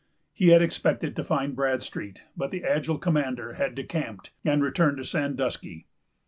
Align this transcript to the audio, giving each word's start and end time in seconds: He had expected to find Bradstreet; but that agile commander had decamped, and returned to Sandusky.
He 0.33 0.47
had 0.47 0.63
expected 0.63 1.15
to 1.15 1.23
find 1.23 1.55
Bradstreet; 1.55 2.23
but 2.35 2.49
that 2.49 2.63
agile 2.63 2.97
commander 2.97 3.53
had 3.53 3.75
decamped, 3.75 4.33
and 4.43 4.63
returned 4.63 4.97
to 4.97 5.03
Sandusky. 5.05 5.85